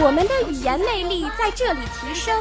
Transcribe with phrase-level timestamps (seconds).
[0.00, 2.38] 我们的语言魅力在这里提升，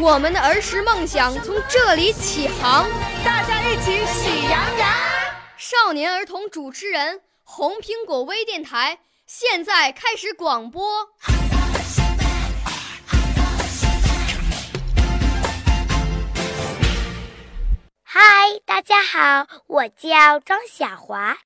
[0.00, 2.86] 我们的儿时梦想从这里起航。
[3.24, 4.88] 大家一起喜羊羊。
[5.56, 11.08] 少年儿童主持人，红苹果微电台现在开始广播。
[18.02, 18.20] 嗨，
[18.66, 21.38] 大家好，我叫张小华。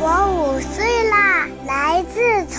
[0.00, 0.87] 我五岁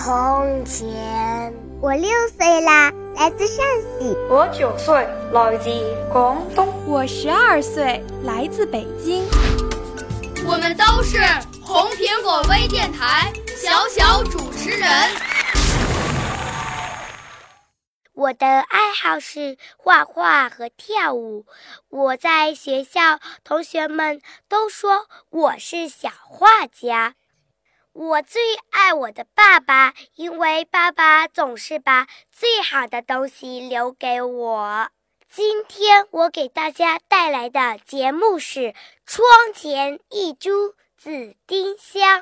[0.02, 1.52] 从前。
[1.82, 4.16] 我六岁啦，来自陕西。
[4.30, 4.94] 我九岁，
[5.30, 5.68] 来自
[6.10, 6.72] 广东。
[6.86, 9.22] 我十二岁，来自北京。
[10.46, 11.18] 我们都是
[11.62, 14.88] 红苹果微电台小小主持人。
[18.14, 21.44] 我的爱好是画画和跳舞。
[21.90, 27.16] 我在学校，同学们都说我是小画家。
[27.92, 34.88] 我最爱我的爸爸，因为爸爸总是把最好的东西留给我。
[35.28, 38.60] 今天我给大家带来的节目是
[39.04, 42.20] 《窗前一株紫丁香》。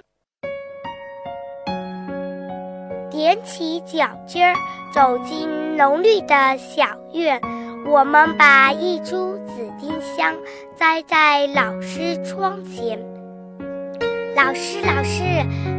[3.11, 4.57] 踮起脚尖儿，
[4.95, 7.39] 走进浓绿的小院，
[7.87, 10.35] 我们把一株紫丁香
[10.75, 13.18] 栽在老师窗前。
[14.39, 15.25] 老师，老师，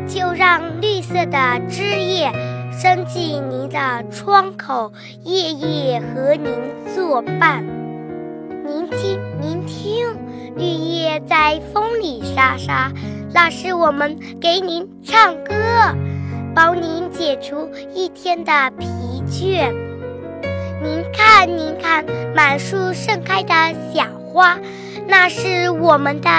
[0.06, 2.30] 就让绿色的枝叶
[2.78, 4.92] 伸进您的窗口，
[5.24, 6.52] 夜夜和您
[6.94, 7.66] 作伴。
[8.66, 10.08] 您听，您听，
[10.58, 12.92] 绿叶在风里沙沙。
[13.34, 15.54] 老师，我们给您唱歌，
[16.54, 18.86] 帮您解除一天的疲
[19.32, 19.74] 倦。
[20.84, 22.04] 您看，您看，
[22.36, 23.54] 满树盛开的
[23.94, 24.60] 小花，
[25.08, 26.30] 那是我们的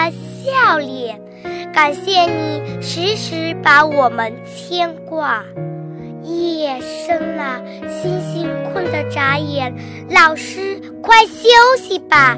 [0.45, 1.19] 笑脸。
[1.73, 5.45] 感谢你时时把我们牵挂。
[6.23, 9.75] 夜深了，星星困得眨眼，
[10.11, 11.49] 老师快休
[11.79, 12.37] 息吧，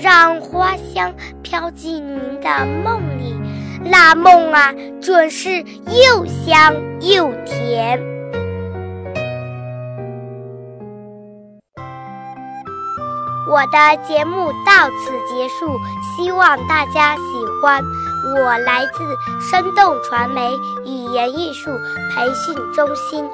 [0.00, 1.12] 让花香
[1.42, 3.34] 飘进您的梦里，
[3.84, 8.00] 那梦啊，准是又香又甜。
[13.46, 15.78] 我的节目到此结束，
[16.16, 17.22] 希望大家喜
[17.62, 17.82] 欢。
[18.26, 20.50] 我来自生动传媒
[20.86, 21.70] 语言艺术
[22.10, 23.28] 培训中心，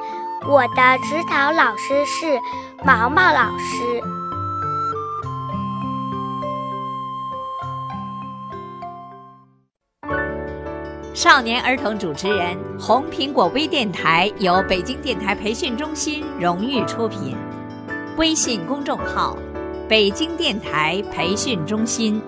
[0.49, 2.41] 我的指导老师是
[2.85, 4.03] 毛毛老师。
[11.15, 17.37] 少年儿童主持人，红苹果微电台由北京电台培训中心荣誉出品，
[18.17, 19.37] 微信公众号：
[19.91, 22.23] 北京电台培训中心。